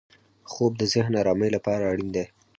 خوب 0.51 0.71
د 0.77 0.83
ذهن 0.93 1.13
ارامۍ 1.21 1.49
لپاره 1.55 1.83
اړین 1.91 2.09
دی 2.15 2.25